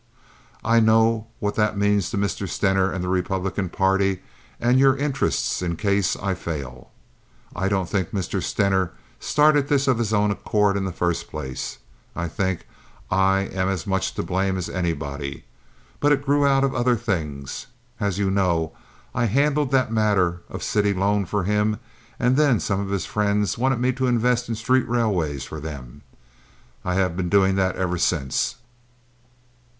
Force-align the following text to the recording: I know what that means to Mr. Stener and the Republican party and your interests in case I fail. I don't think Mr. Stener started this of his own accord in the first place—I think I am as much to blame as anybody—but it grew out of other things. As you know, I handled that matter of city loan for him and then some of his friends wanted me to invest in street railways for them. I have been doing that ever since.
I 0.63 0.79
know 0.79 1.27
what 1.37 1.53
that 1.57 1.77
means 1.77 2.09
to 2.09 2.17
Mr. 2.17 2.49
Stener 2.49 2.91
and 2.91 3.03
the 3.03 3.07
Republican 3.07 3.69
party 3.69 4.21
and 4.59 4.79
your 4.79 4.97
interests 4.97 5.61
in 5.61 5.75
case 5.75 6.15
I 6.15 6.33
fail. 6.33 6.89
I 7.55 7.67
don't 7.69 7.87
think 7.87 8.09
Mr. 8.09 8.41
Stener 8.41 8.93
started 9.19 9.67
this 9.67 9.87
of 9.87 9.99
his 9.99 10.11
own 10.11 10.31
accord 10.31 10.75
in 10.75 10.85
the 10.85 10.91
first 10.91 11.29
place—I 11.29 12.27
think 12.27 12.65
I 13.11 13.41
am 13.53 13.67
as 13.69 13.85
much 13.85 14.15
to 14.15 14.23
blame 14.23 14.57
as 14.57 14.69
anybody—but 14.69 16.11
it 16.11 16.25
grew 16.25 16.47
out 16.47 16.63
of 16.63 16.73
other 16.73 16.95
things. 16.95 17.67
As 17.99 18.17
you 18.17 18.31
know, 18.31 18.71
I 19.13 19.25
handled 19.25 19.69
that 19.69 19.93
matter 19.93 20.41
of 20.49 20.63
city 20.63 20.95
loan 20.95 21.25
for 21.25 21.43
him 21.43 21.77
and 22.17 22.37
then 22.37 22.59
some 22.59 22.79
of 22.79 22.89
his 22.89 23.05
friends 23.05 23.55
wanted 23.55 23.77
me 23.79 23.91
to 23.91 24.07
invest 24.07 24.49
in 24.49 24.55
street 24.55 24.89
railways 24.89 25.43
for 25.43 25.59
them. 25.59 26.01
I 26.83 26.95
have 26.95 27.15
been 27.15 27.29
doing 27.29 27.53
that 27.57 27.75
ever 27.75 27.99
since. 27.99 28.55